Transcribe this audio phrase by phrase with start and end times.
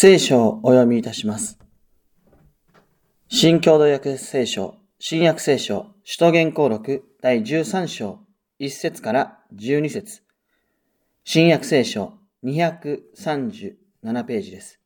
[0.00, 1.58] 聖書をお読みいたします。
[3.28, 8.20] 新共同訳聖書、新約聖書、使徒言行録第13章
[8.60, 10.22] 1節から12節
[11.24, 12.12] 新約聖書
[12.44, 14.78] 237ページです。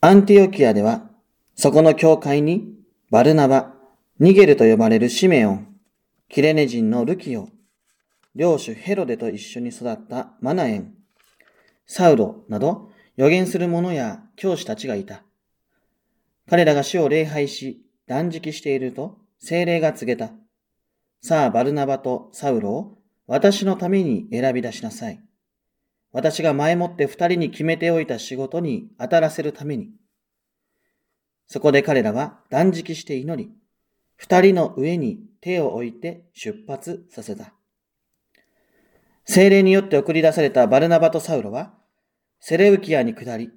[0.00, 1.12] アンティオキアでは、
[1.54, 2.74] そこの教会に
[3.12, 3.72] バルナバ、
[4.18, 5.76] ニゲルと呼ばれるシメオン、
[6.28, 7.50] キレネ人のルキオ、
[8.34, 10.94] 領主ヘロデと一緒に育ったマナエン、
[11.86, 15.22] サウロなど予言する者や教師たちがいた。
[16.48, 20.32] 彼らが主を礼拝し、断食していると精霊が告げた。
[21.20, 25.20] さあ、バルナバとサウロを私のために選び出しなさい。
[26.12, 29.90] 私が前もって二人に決めておいた仕事に当たらせるために。
[31.46, 33.50] そこで彼らは断食して祈り、
[34.16, 37.57] 二人の上に手を置いて出発させた。
[39.30, 41.74] 精霊によって送り出されたバルナバとサウロは、
[42.40, 43.50] セレウキアに下り、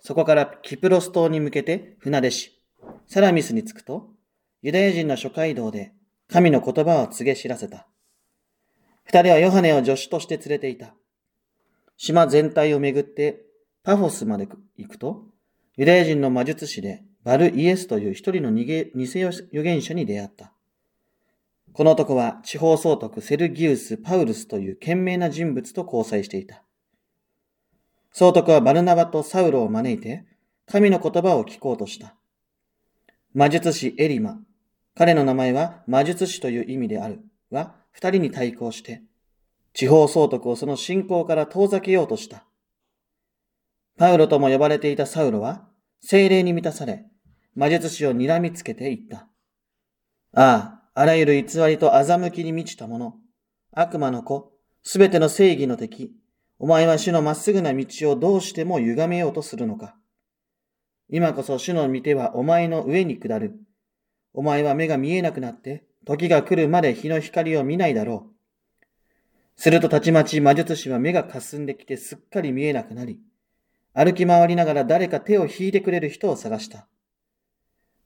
[0.00, 2.60] そこからキプロス島に向けて船出し、
[3.06, 4.10] サラミスに着くと、
[4.60, 5.94] ユダヤ人の諸街道で
[6.30, 7.88] 神の言葉を告げ知らせた。
[9.04, 10.94] 二人はヨハネを助手として連れていた。
[11.96, 13.40] 島全体をめぐって
[13.82, 15.24] パフォスまで行くと、
[15.76, 20.53] ユダヤ人の魔術師でバルイエスという一人の偽預言者に出会った。
[21.74, 26.62] この男は地方総督セルギウス・パウルスという賢明な人物と交際していた。
[28.12, 30.24] 総督はバルナバとサウロを招いて
[30.66, 32.14] 神の言葉を聞こうとした。
[33.34, 34.38] 魔術師エリマ、
[34.94, 39.02] 彼の名前は魔術師という意味であるは二人に対抗して
[39.72, 42.44] 地方総督をその信仰から遠ざけようとした。
[43.98, 45.66] パウロとも呼ばれていたサウロは
[46.00, 47.04] 精霊に満たされ
[47.56, 49.26] 魔術師を睨みつけていった。
[50.36, 53.16] ああ、あらゆる偽りと欺きに満ちたもの、
[53.72, 54.52] 悪魔の子、
[54.84, 56.12] すべての正義の敵、
[56.60, 59.96] お前は主のまっすぐな道をどうしても歪めようとするのか。
[61.10, 63.58] 今こそ主の御手はお前の上に下る。
[64.32, 69.60] お前は目が見えなくなって、時が来るまで日の光を見ないだろう。
[69.60, 73.18] するとたちまち魔術師は目が霞んできてすっかり見えなくなり、
[73.94, 76.86] 歩き回りながら誰か手を引いてくれる人を探した。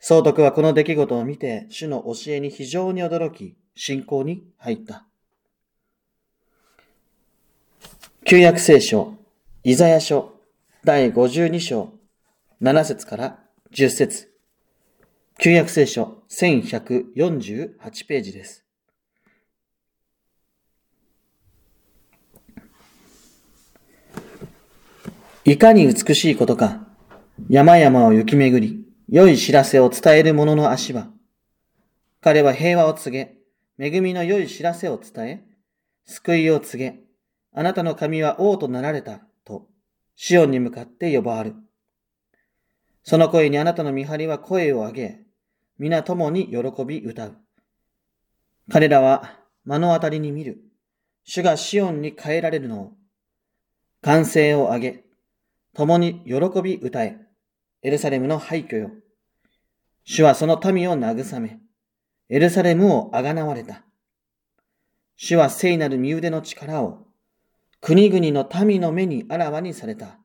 [0.01, 5.07] 総督はこの出来事を見て、主の教えに非常に驚き、信仰に入った。
[8.25, 9.15] 旧約聖書、
[9.65, 10.35] イザヤ書、
[10.85, 11.93] 第52章、
[12.63, 13.39] 7節から
[13.73, 14.29] 10節
[15.39, 18.65] 旧約聖書、1148ページです。
[25.45, 26.87] いかに美しいことか、
[27.49, 31.09] 山々を行き巡り、良い知らせを伝える者の足は、
[32.21, 33.39] 彼は平和を告げ、
[33.79, 35.45] 恵みの良い知らせを伝え、
[36.05, 37.01] 救いを告げ、
[37.55, 39.67] あなたの神は王となられた、と、
[40.15, 41.55] シオンに向かって呼ばわる。
[43.03, 45.21] その声にあなたの見張りは声を上げ、
[45.79, 47.37] 皆共に喜び歌う。
[48.71, 50.59] 彼らは目の当たりに見る。
[51.25, 52.93] 主がシオンに変えられるのを、
[54.03, 55.05] 歓声を上げ、
[55.73, 57.28] 共に喜び歌え。
[57.83, 58.91] エルサレムの廃墟よ。
[60.05, 61.61] 主はその民を慰め、
[62.29, 63.85] エルサレムをあがなわれた。
[65.17, 67.07] 主は聖なる身腕の力を、
[67.81, 70.19] 国々の民の目にあらわにされた。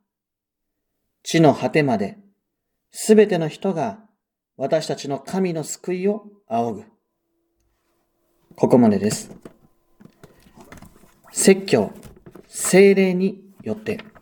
[1.22, 2.18] 地の果てまで、
[2.92, 4.00] すべての人が
[4.58, 6.84] 私たちの神の救いを仰ぐ。
[8.56, 9.32] ここまでです。
[11.32, 11.92] 説教、
[12.48, 14.13] 精霊によって。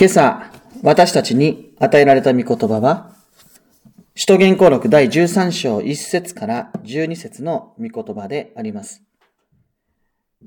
[0.00, 0.48] 今朝、
[0.84, 3.16] 私たちに与えられた御言葉は、
[4.14, 9.02] 使徒言行録第13章1節から12節の御言葉であります。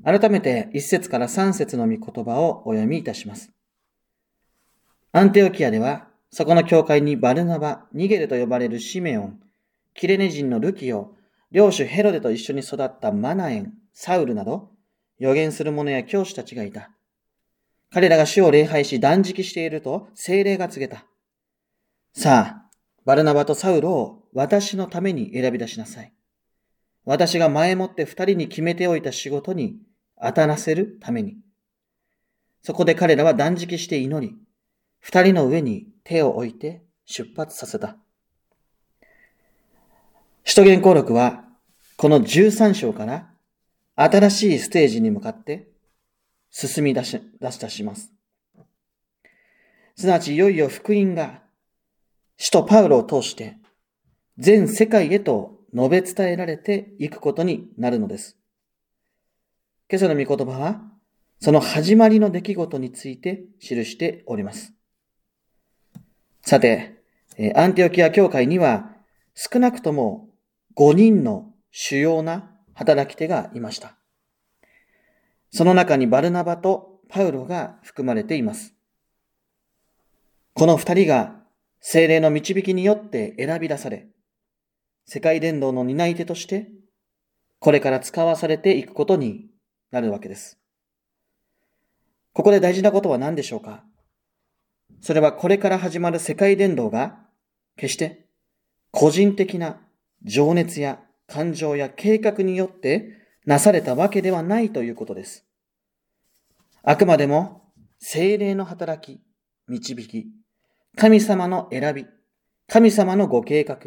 [0.06, 3.50] 改めて1節から3節の御言葉をお読みいたします。
[5.12, 9.40] アンテオキアでは、そこの教会にバルナバ、ニゲルと呼ばれるシメオン、
[9.92, 11.12] キレネ人のルキオ、
[11.50, 14.70] 領主ヘロデと一緒に育ったマナエン、サウルなど、
[15.18, 16.90] 予言する者や教師たちがいた。
[17.92, 21.04] 彼らが主を礼拝し断食していると精霊が告げた。
[22.14, 22.70] さあ、
[23.04, 26.12] バルナバとサウロを私のために選び出しなさい。
[27.04, 29.76] 私が前もって二人に決めておいた仕事に
[30.20, 31.36] 当たらせるために。
[32.62, 34.36] そこで彼らは断食して祈り、
[35.00, 37.96] 二人の上に手を置いて出発させた。
[40.44, 41.44] 使徒言行録は、
[41.96, 43.28] この13章から
[43.96, 45.71] 新しいステージに向かって
[46.52, 48.12] 進み出し、出したします。
[49.96, 51.42] すなわちいよいよ福音が、
[52.36, 53.56] 使徒パウロを通して、
[54.38, 58.36] 全世界へと述べ伝えられていくことになるのです。
[59.90, 60.82] 今朝の御言葉は、
[61.40, 64.74] その始まりの出来事について記しております。
[66.42, 67.02] さて、
[67.56, 68.94] アンティオキア教会には
[69.34, 70.28] 少なくとも
[70.76, 73.96] 5人の主要な働き手がいました。
[75.52, 78.74] その中にバルナバとパウロが含まれています。
[80.54, 81.36] この二人が
[81.80, 84.06] 精霊の導きによって選び出され、
[85.04, 86.68] 世界伝道の担い手として、
[87.58, 89.46] これから使わされていくことに
[89.90, 90.58] なるわけです。
[92.32, 93.84] ここで大事なことは何でしょうか？
[95.00, 97.18] それはこれから始まる世界伝道が、
[97.76, 98.24] 決して
[98.90, 99.80] 個人的な
[100.24, 105.44] 情熱や感情や計画によってなされたわけではないということです。
[106.82, 107.62] あくまでも
[107.98, 109.20] 精霊の働き、
[109.68, 110.26] 導き、
[110.96, 112.06] 神様の選び、
[112.68, 113.78] 神様のご計画、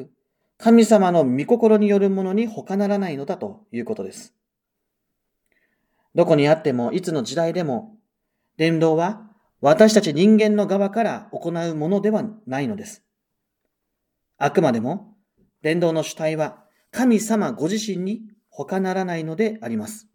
[0.58, 4.34] 神様の御心によるものに他ならないのだということです。
[6.16, 7.98] どこにあっても、いつの時代でも、
[8.58, 9.30] 伝道は
[9.60, 13.04] 私たち人間の側から行うものではないのです。
[14.38, 15.16] あくまでも、
[15.62, 18.22] 伝道の主体は神様ご自身に
[18.58, 20.08] 他ならないのであります。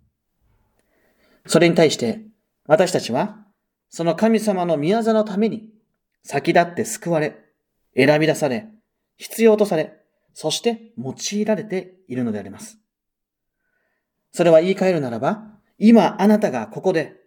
[1.47, 2.23] それに対して、
[2.67, 3.37] 私たちは、
[3.91, 5.69] その神様の宮座のために、
[6.23, 7.37] 先立って救われ、
[7.95, 8.69] 選び出され、
[9.19, 10.01] 必要とされ、
[10.33, 12.79] そして用いられているのであります。
[14.33, 15.43] それは言い換えるならば、
[15.77, 17.21] 今あなたがここで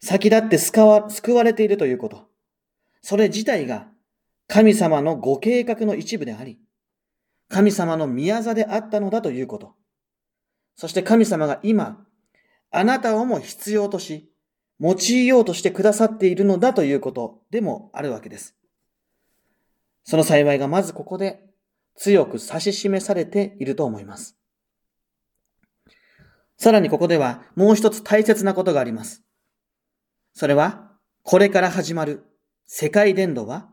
[0.00, 2.28] 先立って救わ救われているということ。
[3.00, 3.88] それ自体が
[4.46, 6.60] 神様のご計画の一部であり、
[7.48, 9.74] 神様の宮座であったのだということ。
[10.74, 12.04] そして神様が今、
[12.70, 14.30] あなたをも必要とし、
[14.80, 18.56] 用いようとしてくださっているのだということでもあるわけです。
[20.04, 21.40] その幸いがまずここで
[21.94, 24.36] 強く指し示されていると思います。
[26.56, 29.22] さらにここではもう一つ大切なことがあります。
[30.32, 30.92] それは、
[31.22, 32.24] これから始まる
[32.66, 33.68] 世界伝道は、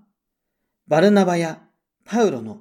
[0.88, 1.62] バルナバや
[2.04, 2.60] パウロの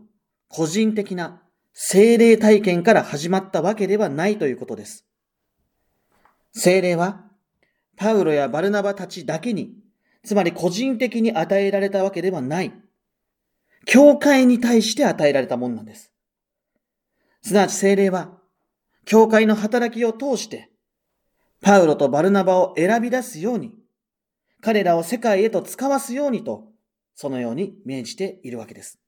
[0.49, 1.43] 個人的な
[1.81, 5.07] 精霊体験から始まったわけではないということです。
[6.53, 7.31] 精霊は、
[7.97, 9.77] パウロやバルナバたちだけに、
[10.25, 12.73] つまり個人的に与えられたわけではない。
[13.87, 16.13] 教会に対して与えられたものなんです。
[17.43, 18.37] すなわち精霊は、
[19.05, 20.73] 教会の働きを通して、
[21.61, 23.73] パウロとバルナバを選び出すように、
[24.61, 26.73] 彼らを世界へと使わすようにと、
[27.15, 28.99] そのように命じているわけです。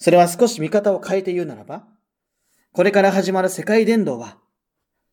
[0.00, 1.86] それは少し見方を変えて言うならば、
[2.72, 4.38] これから始まる世界伝道は、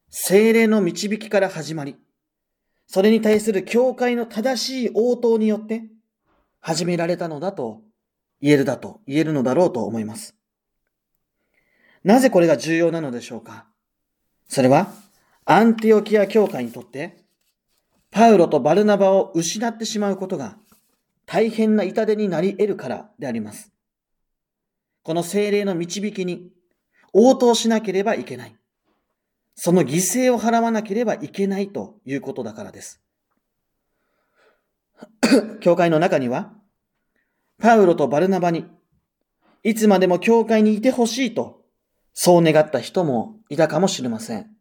[0.10, 1.98] 精霊の導きから始まり、
[2.88, 5.84] それに対する教会の正しい応答によって
[6.62, 7.82] 始められたのだと
[8.42, 10.36] 言えるだと、言えるのだろうと思います。
[12.06, 13.68] なぜこれが重要なのでしょうか？
[14.48, 14.94] それは、
[15.44, 17.26] アンティオキア教会にとって、
[18.10, 20.56] パウロとバルナバを失ってしまうことが
[21.26, 23.74] 大変な痛手になり得るからであります。
[25.08, 26.52] この精霊の導きに
[27.14, 28.58] 応答しなければいけない。
[29.56, 33.02] その犠牲を払わなければいけないということだからです。
[35.62, 36.54] 教会の中には、
[37.58, 38.66] パウロとバルナバに、
[39.64, 41.64] いつまでも教会にいてほしいと、
[42.14, 44.58] そう願った人もいたかもしれません。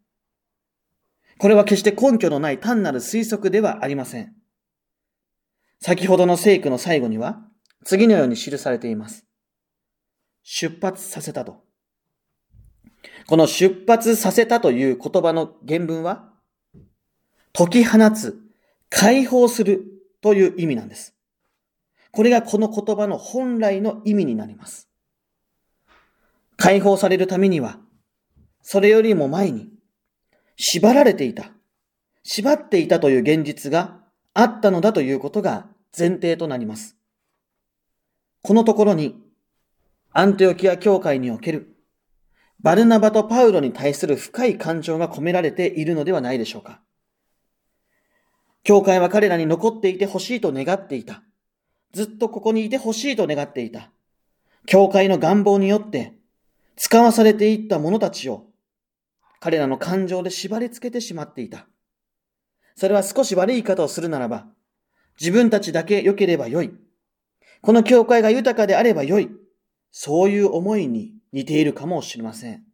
[1.38, 4.32] これは決して根拠のない単なる推測ではありません。
[5.80, 7.40] 先ほどの聖句の最後には、
[7.84, 9.25] 次のように記されています。
[10.48, 11.60] 出発させたと。
[13.26, 16.30] この出発させたという言葉の原文は、
[17.52, 18.38] 解き放つ、
[18.88, 19.82] 解放する
[20.20, 21.16] という意味なんです。
[22.12, 24.88] これがこの言葉の本来の意味になります。
[26.56, 27.80] 解放されるためには、
[28.62, 29.68] それよりも前に、
[30.54, 31.50] 縛られていた、
[32.22, 33.98] 縛っていたという現実が
[34.32, 36.96] あったのだということが前提となります。
[38.42, 39.25] このところに、
[40.18, 41.76] アンテオキア教会における
[42.60, 46.80] バルナバとパウロに対する深い感情が込められているのではないでしょうか。
[48.62, 51.22] 教会は彼らに残っていてほしいと願っていた。
[51.92, 53.90] ずっとここにいてほしいと願っていた。
[54.64, 56.14] 教会の願望によって
[56.76, 58.46] 使わされていった者たちを
[59.38, 61.66] 彼らの感情で縛り付けてしまっていた。
[62.74, 64.46] それは少し悪い言い方をするならば、
[65.20, 66.72] 自分たちだけ良ければ良い。
[67.60, 69.28] この教会が豊かであれば良い。
[69.90, 72.64] そういう思いに似ているかもしれません。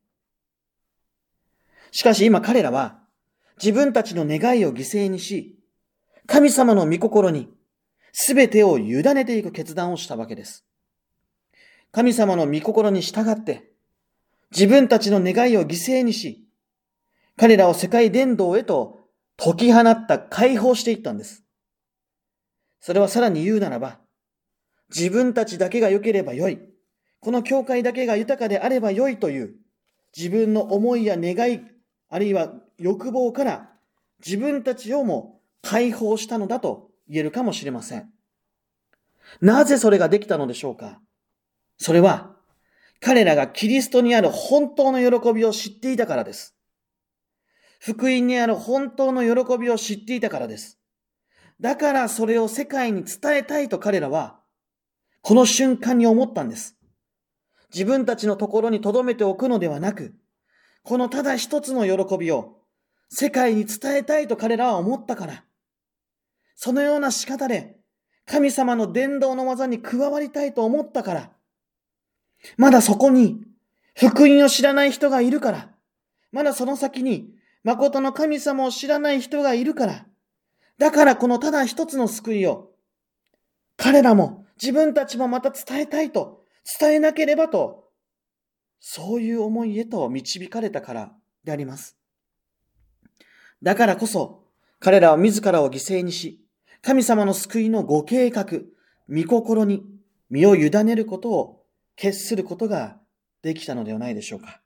[1.90, 2.99] しかし今彼らは、
[3.62, 5.59] 自分たちの願いを犠牲にし、
[6.26, 7.49] 神様の御心に
[8.12, 10.64] 全てを委ねていく決断をしたわけです。
[11.90, 13.71] 神様の御心に従って、
[14.50, 16.47] 自分たちの願いを犠牲にし、
[17.37, 19.00] 彼らを世界伝道へと
[19.37, 21.45] 解き放った解放していったんです。
[22.81, 23.99] それはさらに言うならば、
[24.95, 26.72] 自分たちだけが良ければ良い。
[27.23, 29.55] この教会だけが豊かであれば良いという
[30.14, 31.62] 自分の思いや願い、
[32.09, 33.71] あるいは欲望から
[34.25, 38.11] 自分たちをも解放したのだと言えるかもしれません。
[39.41, 41.00] なぜそれができたのでしょうか？
[41.79, 42.35] それは
[43.00, 46.57] 彼らがキリストにある本当の喜びを知っていたからです。
[47.79, 50.81] 福音にある本当の喜びを知っていたからです。
[51.61, 54.41] だからそれを世界に伝えたいと彼らは
[55.21, 56.76] この瞬間に思ったんです。
[57.73, 60.14] 自分たちのところに留めておくのではなく、
[60.83, 62.59] このただ一つの喜びを
[63.09, 65.45] 世界に伝えたいと彼らは思ったから、
[66.55, 67.76] そのような仕方で
[68.26, 71.31] 神様の伝道の技に加わりたいと思ったから、
[72.57, 73.41] まだそこに
[73.95, 75.71] 福音を知らない人がいるから、
[76.31, 77.31] まだその先に
[77.64, 80.07] 誠の神様を知らない人がいるから、
[80.79, 82.71] だからこのただ一つの救いを、
[83.76, 86.41] 彼らも自分たちもまた伝えたいと
[86.81, 87.90] 伝えなければと、
[88.81, 91.12] そういう思いへと導かれたから
[91.45, 91.97] であります。
[93.62, 94.45] だからこそ、
[94.81, 96.45] 彼らは自らを犠牲にし、
[96.81, 98.47] 神様の救いのご計画、
[99.09, 99.85] 御心に
[100.31, 101.64] 身を委ねることを
[101.95, 102.99] 決することが
[103.42, 104.61] できたのではないでしょうか。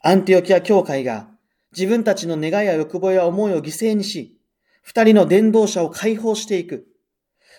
[0.00, 1.28] アンティオキア教会が
[1.72, 4.38] 自分たちの願いや欲望や思いを犠牲にし、
[4.82, 6.86] 二人の伝道者を解放していく。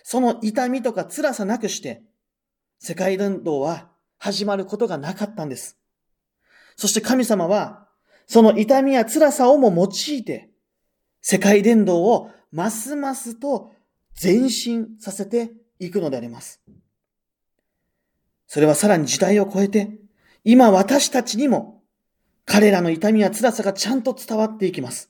[0.04, 2.04] その痛みとか辛さなくして、
[2.88, 3.90] 世界伝道は
[4.20, 5.76] 始まることがなかったんです。
[6.76, 7.88] そして神様は、
[8.28, 10.52] その痛みや辛さをも用いて、
[11.20, 13.74] 世界伝道をますますと
[14.22, 16.62] 前進させていくのであります。
[18.46, 19.90] それはさらに時代を超えて、
[20.44, 21.82] 今私たちにも
[22.46, 25.10] 彼らの痛みや辛さがちゃんと伝わっていきます。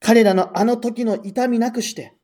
[0.00, 2.16] 彼らのあの時の痛みなくして、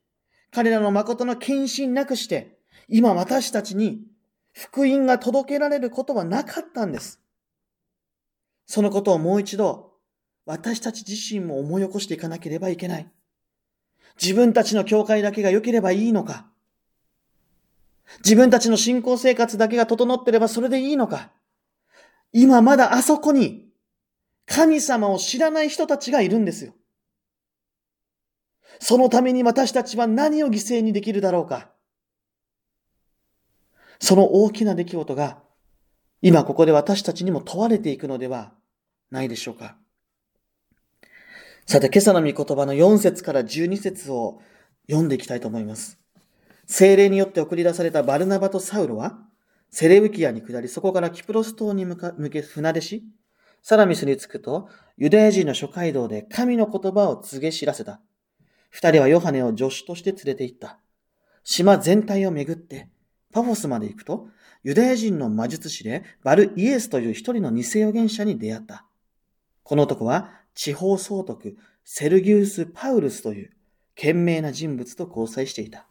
[0.51, 4.10] 彼らの誠の献身なくして、今私たちに
[4.53, 7.21] 福音が届けられることはなかったんです。
[8.67, 9.93] そのことをもう一度、
[10.47, 13.11] 私たち自身も思い起こしていかなければいけない。
[14.21, 16.47] 自分たちの教会だけが良ければいいのか
[18.25, 21.31] 自分たちの信仰生活だけが整ってればそれでいいのか
[22.33, 23.67] 今まだあそこに
[24.47, 26.75] 神様を知らない人たちがいるんですよ。
[28.81, 31.71] そのために私たちは何を犠牲にできるだろうか
[34.01, 35.39] その大きな出来事が、
[36.23, 38.53] 今ここで私たちにも問われていくのでは
[39.11, 39.77] ないでしょうか。
[41.67, 44.41] さて、今朝の御言葉の4節から12節を
[44.89, 45.99] 読んでいきたいと思います。
[46.67, 49.19] 精霊によって送り出されたバルナバとサウロは、
[49.71, 53.05] セレウキアに下り、そこからキプロス島に向か向け船出し、
[53.63, 58.01] サラミスに着くと、ユダヤ人の諸街道で神の言葉を告げ知らせた。
[58.71, 60.79] 二人はヨハネを助手として連れて行った。
[61.45, 62.89] 島全体をめぐって、
[63.33, 64.29] パフォスまで行くと、
[64.63, 68.85] ユダヤ人の魔術師でバルイエスという一人の偽預言者に出会った。
[69.63, 73.51] この男は地方総督セルギウス・パウルスという
[73.95, 75.87] 賢明な人物と交際していた。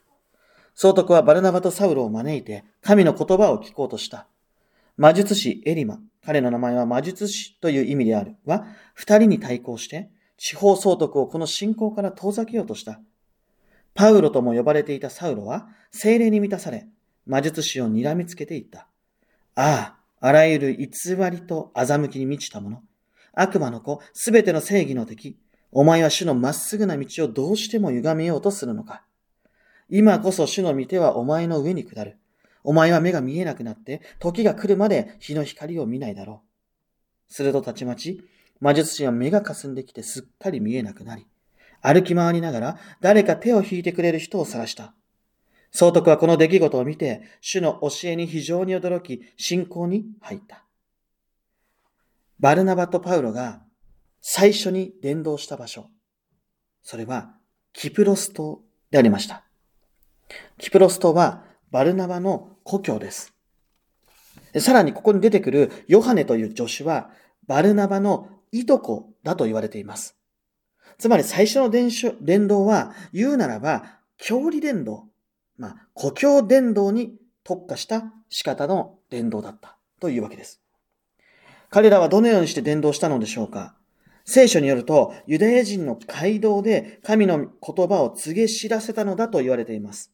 [0.75, 4.27] 総督はバルナバとサウロを招いて神の言葉を聞こうとした。
[4.97, 12.99] 魔術師エリマ、彼の名前は魔術師という意味である、は二人に対抗して地方総督をこの信仰から遠ざけようとした。
[13.93, 16.87] パウロとも呼ばれていたサウロは精霊に満たされ、
[17.29, 18.87] 魔術師を睨みつけていった。
[19.53, 20.87] ああ、あらゆる偽
[21.31, 22.81] りと欺きに満ちたもの。
[23.33, 25.37] 悪魔の子、すべての正義の敵。
[25.71, 29.03] お前は主のまっすぐな道をどうしても歪めようとするのか。
[29.89, 32.17] 今こそ主の御手はお前の上に下る。
[32.63, 36.41] お前は目が見えなくなって、時が来るまで日の光を見ないだろ
[37.29, 37.31] う。
[37.31, 38.23] するとたちまち、
[38.59, 41.27] 魔術師は目が霞んできてすっかり見えなくなり、
[41.81, 44.95] 歩き回りながら誰か手を引いてくれる人を探した。
[45.71, 50.65] 総督はこの出来事を見て、主の教えに非常に驚き、信仰に入った。
[52.39, 53.61] バルナバとパウロが
[54.21, 55.87] 最初に伝道した場所、
[56.81, 57.35] それは
[57.73, 58.61] キプロス島
[58.91, 59.43] でありました。
[60.57, 63.33] キプロス島はバルナバの故郷です。
[64.57, 67.11] さらにここに出てくるヨハネという助手は
[67.45, 70.15] バルナバのいとこだと言われています。
[70.97, 75.07] つまり最初の伝道は言うならば、教理伝道、
[75.59, 77.13] まあ、故郷伝道に
[77.43, 80.61] 特化した仕方の伝道だったというわけです。
[81.69, 83.75] 彼らはどのようにして伝道したのでしょうか？
[84.25, 90.13] 聖書によると、ユダヤ人の街道で神の言葉を告げ知らせたのだと言われています。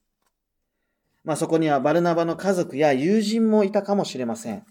[1.24, 4.64] まあそこにはバルナバの家族や友人もいたかもしれません。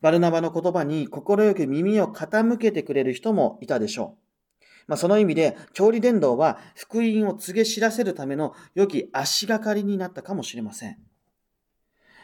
[0.00, 4.23] バルナバの言葉に快く耳を傾けてくれる人もいたでしょう。
[4.86, 10.98] まあその意味で、調理伝道は福音を告げ知らせるための良き足がかりになったかもしれません。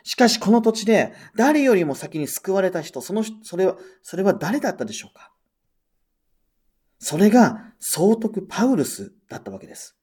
[0.02, 5.32] しかしこの土地で誰よりも先に救われた人、その、それは、それは誰だったでしょうか？
[6.98, 9.96] それが総督パウルスだったわけです。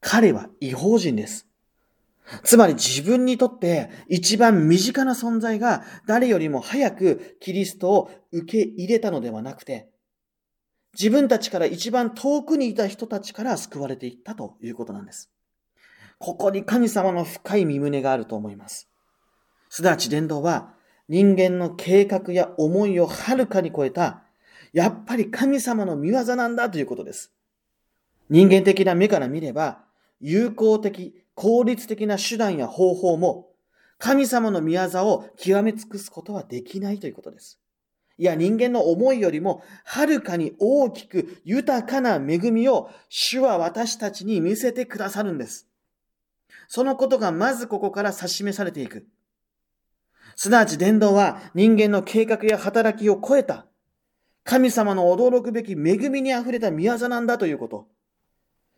[0.00, 1.46] 彼は違法人です。
[2.44, 9.89] つまり自分にとって一番身近な存在が誰よりも早くキリストを受け入れたのではなくて、
[10.92, 15.30] 自分たちから一番遠くにいた人たちから救われていったということなんです。
[16.18, 18.88] ここに神様の深い身胸があると思います。
[19.68, 20.74] すなわち伝道は
[21.08, 24.24] 人間の計画や思いをはるかに超えた
[24.72, 27.32] やっぱり神様の見業なんだということです。
[28.28, 29.84] 人間的な目から見れば、
[30.20, 33.48] 有効的、効率的な手段や方法も、
[33.98, 37.58] 神様の見業を極め尽くすことはできないということです。
[38.20, 45.66] いや、人間の思いよりも、はるかに大きく豊かな恵みを、主は私たちに見せてくださるんです。
[46.68, 49.06] そのことがまずここから指し示されていく。
[50.36, 53.64] すなわち伝道は人間の計画や働きを超えた
[54.44, 57.88] 神様の驚くべき恵みに溢れた宮座なんだということ。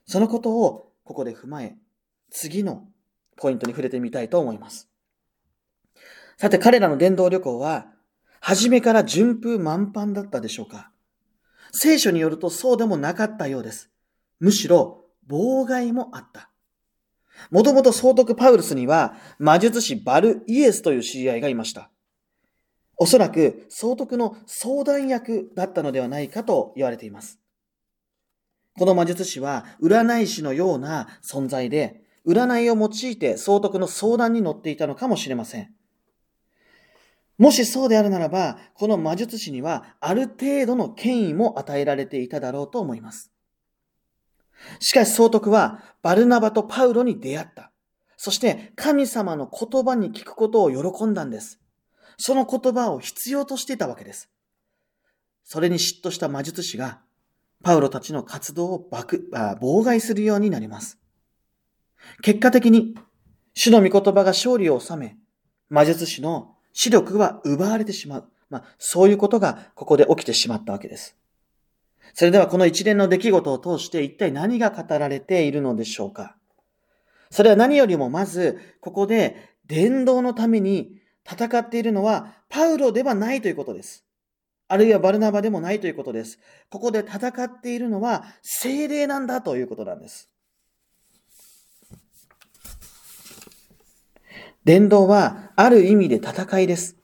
[0.07, 1.77] そのことをここで踏まえ、
[2.31, 2.87] 次の
[3.37, 4.89] ポイントに触れてみたいと思います。
[6.37, 7.92] さて彼らの伝道旅行は、
[8.45, 10.91] 初めから順風満帆だったでしょうか？
[11.71, 13.89] 聖書によるとそうでもなかったようです。
[14.41, 16.51] むしろ妨害もあった。
[17.53, 21.89] もともと総督パウルスには魔術師バルイエスという知り合いがいました。
[22.97, 27.39] おそらく総督の相談役だったのではないかと言われています。
[28.77, 35.73] この魔術師は占い師のような存在で、占いを用いて総督の相談に乗っていたのかもしれません。
[37.43, 43.33] もしそうであるならば、この魔術師にはある程度の権威も与えられていただろうと思います。
[44.79, 47.73] しかし総督はバルナバとパウロに出会った。
[48.17, 51.59] そして神様の言葉に聞くことを喜んだんです。
[52.17, 54.31] その言葉を必要としていたわけです。
[55.43, 57.01] それに嫉妬した魔術師が、
[57.65, 61.01] パウロたちの活動を爆妨害するようになります。
[62.23, 62.95] 結果的に、
[63.53, 65.17] 主の御言葉が勝利を収め、
[65.71, 68.25] 魔術師の視力は奪われてしまう。
[68.51, 71.17] まあ、そういうことがここで起きてしまったわけです。
[72.15, 76.37] それではこの一連の出来事を通して一体何が語られているのでしょうか
[77.31, 84.05] それは何よりもまず、ここで伝道のために戦っているのはパウロではないということです。
[84.69, 86.39] あるいはバルナバでもないということです。
[86.71, 90.32] ここで戦っているのは精霊なんだということなんです。
[94.65, 96.97] 伝道はある意味で戦いです。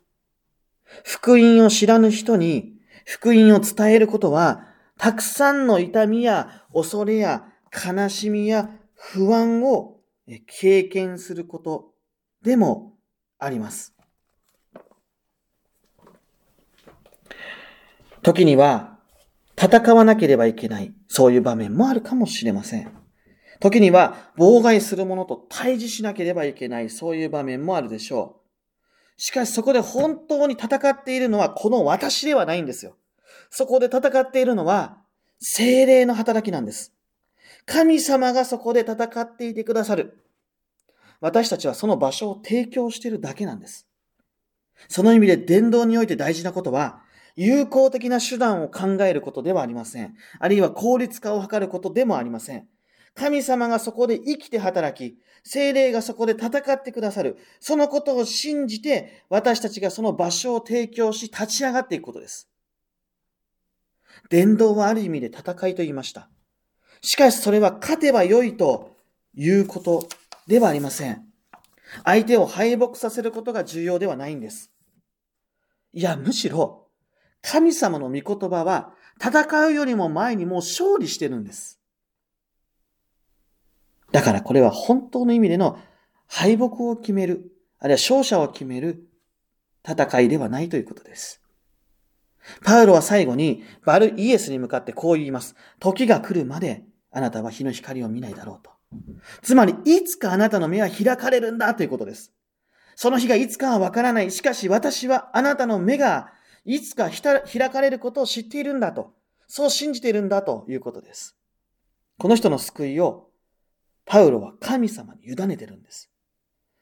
[1.04, 4.66] 福音を知らぬ人に福音を伝えることは、
[4.98, 10.00] たくさんの痛みや恐れや悲しみや不安を
[10.46, 11.94] 経験すること
[12.42, 12.98] でも
[13.38, 13.94] あります。
[18.22, 18.98] 時には
[19.56, 22.97] 戦わなければいけない、そういう場面もあるかもしれません。
[23.60, 28.36] 時には妨害するものと対峙しなければいけない、そういう場面もあるでしょ
[29.16, 29.20] う。
[29.20, 32.96] しかしそこで本当に戦っているのはこの私ではないんですよ。
[33.50, 34.98] そこで戦っているのは
[35.40, 36.92] 精霊の働きなんです。
[37.66, 40.24] 神様がそこで戦っていてくださる。
[41.20, 43.88] 私たちはその場所を提供しているだけなんです。
[44.88, 47.02] その意味で伝道において大事なことは、
[47.34, 50.14] 有効的な手段を考えることではありません。
[50.38, 52.68] あるいは効率化を図ることでもありません。
[53.18, 57.36] 神様がそこで生きて働き、精霊がそこで戦ってくださる。
[57.58, 62.48] そのことを信じて、私たちがその場所を提供し、立ち上がっていくことです。
[64.30, 66.28] 伝道はある意味で戦いと言いました。
[67.00, 68.96] しかしそれは勝てば良いと
[69.34, 70.08] いうこと
[70.46, 71.24] ではありません。
[72.04, 74.70] 相手を敗北させることが重要ではないんです。
[75.92, 76.86] いや、むしろ、
[77.42, 81.77] 神様の御言葉は戦うよりも前にもう勝利してるんです。
[84.12, 85.78] だからこれは本当の意味での
[86.26, 89.08] 敗北を決める、あるいは勝者を決める
[89.86, 91.42] 戦いではないということです。
[92.64, 95.54] パウロは最後にバルイエスに向かってこう言います。
[95.80, 98.70] 時が来るまであなたは日の光を見ないだろうと。
[99.42, 102.32] つまり、いつかあなたの目は開かれるんだということです。
[102.96, 104.30] その日がいつかはわからない。
[104.30, 106.32] しかし私はあなたの目が
[106.64, 109.14] いつか開かれることを知っているんだと。
[109.46, 111.36] そう信じているんだということです。
[112.18, 113.27] この人の救いを、
[114.08, 116.10] パウロは神様に委ねてるんです。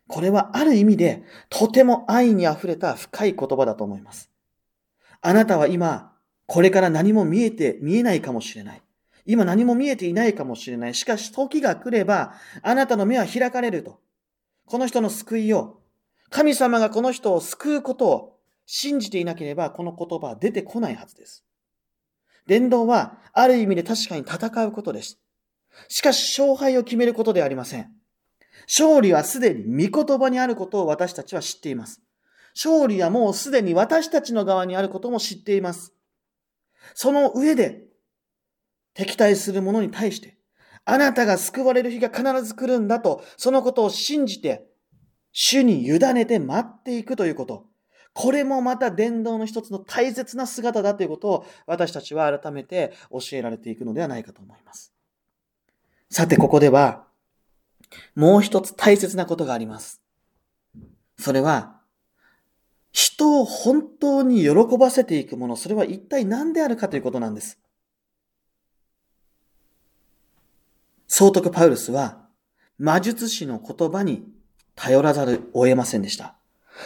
[0.09, 4.31] これはある意味で、とても愛に溢れた深い言葉だと思います。
[5.21, 6.13] あなたは今、
[6.47, 8.83] これから何も見えて、見えないかもしれない。
[9.25, 10.95] 今何も見えていないかもしれない。
[10.95, 13.99] しかし時が来れば、あなたの目は開かれると。
[14.67, 15.81] この人の救いを、
[16.31, 21.45] 神様がこの人を救うことを信じていなければ、この言葉は出てこないはずです。
[22.47, 25.19] 伝道は、ある意味で確かに戦うことです。
[25.89, 27.93] しかし、勝敗を決めることではありません。
[28.67, 32.03] 勝利はすでに御言葉にあることを私たちは知っています。
[32.55, 35.93] 勝利はもうすでに私たちの側にあることも知っています。
[36.95, 37.85] その上で、
[38.95, 40.39] 敵対する者に対して、
[40.85, 44.67] あなたが救われる日が必ず来るんだと、そのことを信じて、
[45.33, 47.67] 主に委ねて待っていくということ。
[48.15, 54.96] これもまた伝道の一つの大切な姿だということを私たちは改めて教えられていくのではないかと思います。
[56.11, 57.05] さて、ここでは、
[58.15, 60.01] もう一つ大切なことがあります。
[61.19, 61.81] それは、
[62.93, 67.59] 人を本当に喜ばせていくもの、それは一体何であるかということなんです。
[71.09, 72.27] 総督パウルスは、
[72.79, 74.29] 魔術師の言葉に
[74.75, 76.37] 頼らざるを得ませんでした。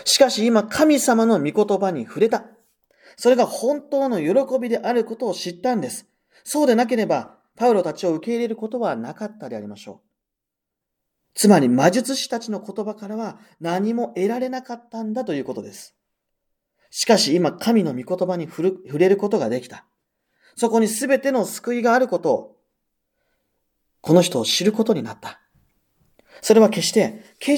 [0.04, 2.44] しかし今、神様の御言葉に触れた。
[3.16, 6.06] それが本当の喜びであることを知ったんです。
[6.44, 10.08] そうでなければ、パウロたちを受け入れることはなかったでありましょう。
[11.34, 15.94] つまり魔術師たちの言葉からは何も得られなかったんだということです。
[16.88, 19.84] しかし今神の御言葉に触れることができた。
[20.56, 22.56] そこに全ての救いがあることを、
[24.00, 25.38] この人を知ることになった。
[26.40, 27.56] それは決して奇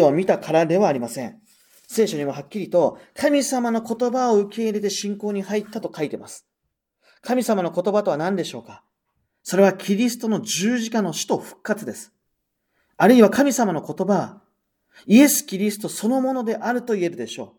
[0.00, 1.38] 跡を見たからではありません。
[1.86, 6.46] 聖書にもはっきりと神様の言葉を受け入れて信仰に入ったと書いてます。
[7.20, 8.82] 神様の言葉とは何でしょうか？
[9.44, 12.12] それはキリストの十字架の死と復活です。
[12.96, 14.40] あるいは神様の言葉は
[15.06, 17.54] イエス・キリストそのものであると言えるでしょ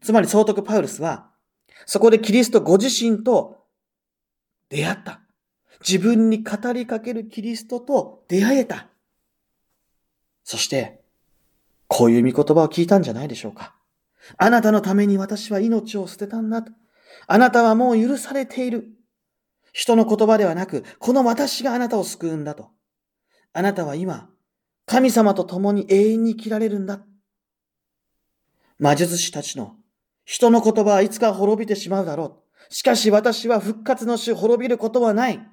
[0.00, 0.04] う。
[0.04, 1.30] つまり総督パウルスは、
[1.86, 3.64] そこでキリストご自身と
[4.68, 5.20] 出会った。
[5.86, 8.88] 自分に語りかけるキリストと出会えた。
[10.44, 11.00] そして、
[11.88, 13.74] こういう御言葉を聞いたんじゃないでしょうか。
[14.36, 16.72] あなたのために私は命を捨てたんだと。
[17.26, 18.88] あなたはもう許されている。
[19.76, 22.70] 人の言葉ではなく、この私があなたを救うんだと。
[23.52, 24.30] あなたは今、
[24.86, 27.04] 神様と共に永遠に生きられるんだ。
[28.78, 29.76] 魔術師たちの
[30.24, 32.74] 人の言葉はいつか滅びてしまうだろう。
[32.74, 35.46] しかし私は復活の主滅びることはない。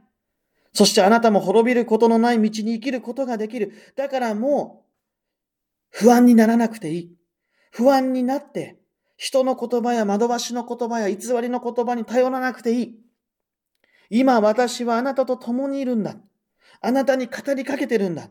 [0.72, 3.74] そしてあなたも滅びることのない道に生きることができる。
[3.98, 4.86] だからも
[5.92, 7.18] う不安にならなくていい。
[7.72, 8.80] 不安になって
[9.18, 13.04] 人の言葉や惑わしの言葉や偽りの言葉に頼らなくていい。
[14.16, 16.16] 今私はあなたと共にいるんだ。
[16.82, 18.30] あなたに語りかけてるんだ。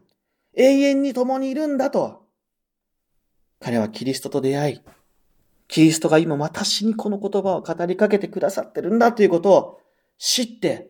[0.54, 2.22] 永遠に共にいるんだと。
[3.58, 4.80] 彼はキリストと出会い、
[5.66, 9.80] キリストが今私にこの言葉を語りかけてくださってるんだということを
[10.18, 10.88] 知って、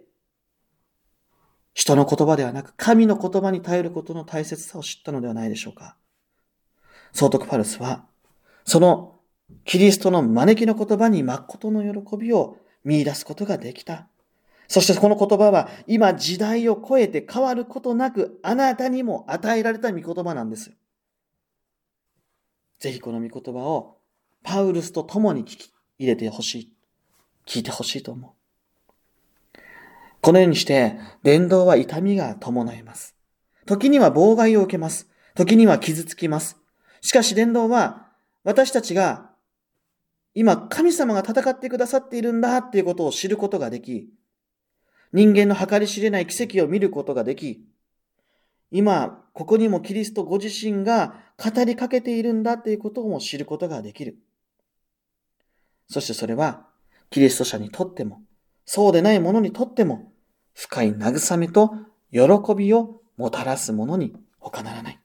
[1.72, 5.96] 人の言葉ではなく神の言葉に頼ることの大切さを知ったのではないでしょうか。
[7.14, 8.04] 総督パルスは、
[8.66, 9.20] その
[9.64, 14.08] キリストの招きの言葉に誠の喜びを見出すことができた。
[14.68, 20.72] そしてこの言葉は今時代を超えて変わることなくあなたにも与えられた御言葉なんです。
[22.78, 23.98] ぜひこの御言葉を
[24.42, 26.72] パウルスと共に聞き入れてほしい。
[27.46, 28.30] 聞いてほしいと思う。
[30.20, 33.16] このようにして、伝道は痛みが伴います。
[33.66, 35.08] 時には妨害を受けます。
[35.34, 36.58] 時には傷つきます。
[37.00, 38.08] しかし伝道は、
[38.44, 39.30] 私たちが、
[40.34, 44.08] 今神様が戦ってくださっているんだっていうことを知ることができ、
[45.12, 47.64] 人間の計り知れない奇跡を見ることができ、
[48.70, 54.16] 今、ここにもキリストご自身が語りかけているんだっていうことも知ることができる。
[55.88, 56.66] そしてそれは、
[57.10, 58.22] キリスト者にとっても、
[58.64, 60.10] そうでない者にとっても、
[60.54, 61.74] 深い慰めと
[62.10, 65.00] 喜びをもたらすものに他ならない。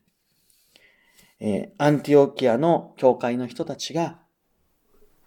[1.40, 4.20] えー、アンティオキアの教会の人たちが、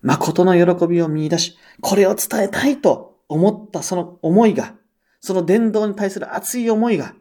[0.00, 4.74] 誠の喜びを見出し、これを伝えたいと思ったその思いが、
[5.20, 7.14] その伝道に対する熱い思いが、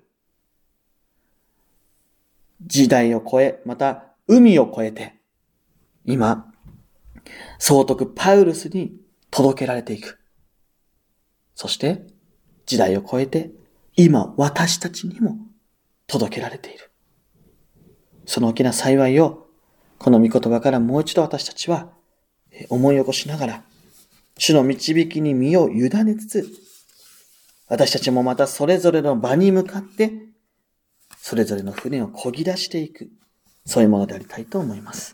[2.66, 5.16] 時代を超え、また海を越えて、
[6.06, 6.52] 今、
[7.60, 8.98] 総督パウルスに
[9.30, 10.20] 届けられていく。
[11.54, 12.08] そして、
[12.66, 13.52] 時代を超えて、
[13.96, 15.38] 今私たちにも
[16.08, 16.90] 届けられている。
[18.26, 19.48] その大きな幸いを、
[20.00, 21.92] この御言葉からもう一度私たちは
[22.70, 23.64] 思い起こしながら、
[24.40, 26.48] 主の導きに身を委ねつつ、
[27.68, 30.14] 私たちもまたそれぞれの場に向かって、
[31.18, 33.10] それぞれの船を漕ぎ出していく、
[33.66, 35.14] そういうものでありたいと思います。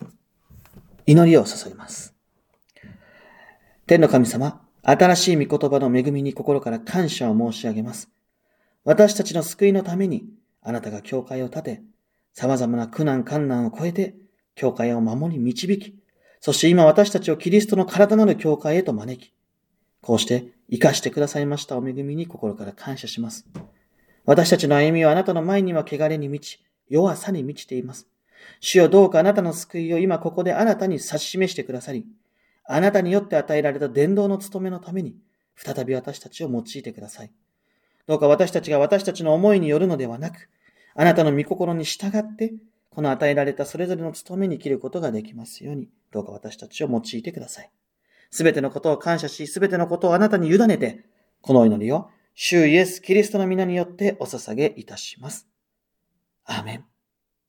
[1.07, 2.13] 祈りを注ぎます。
[3.87, 8.09] 天の神様、新しい御言葉の恵みに心から感謝を申し上げます。
[8.83, 10.25] 私たちの救いのために、
[10.61, 11.81] あなたが教会を建て、
[12.33, 14.13] 様々な苦難困難を超えて、
[14.53, 15.95] 教会を守り導き、
[16.45, 19.33] そして今私たちをキリストの体なる教会へと招き、
[19.99, 23.47] こうして生かしてくださいましたお恵みに心から感謝します。
[24.25, 28.07] 私たちの歩みはあなたの前には汚れに満ち、弱さに満ちています。
[28.59, 32.05] 主よどうかあなたの救いを今ここで新たに指し示してくださり、
[32.65, 35.15] あなたによって与えられた伝道の務めのために、
[35.55, 37.31] 再び私たちを用いてください。
[38.05, 40.47] どうか私たちが私たちの思いによるのではなく、
[40.93, 42.53] あなたの御心に従って、
[42.95, 47.69] この与えられたそれぞれの務めに生きることができますように、どうか私たちを用いてください。
[48.31, 51.03] すべてのことを感謝し、すべてのことをあなたに委ねて、
[51.41, 55.45] この祈りを、主イエス・キリストの皆によってお捧げいたします。
[56.45, 56.94] アーメン。